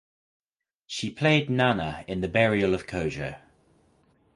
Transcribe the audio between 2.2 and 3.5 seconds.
The Burial of Kojo.